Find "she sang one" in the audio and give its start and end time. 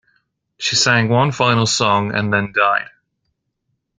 0.57-1.31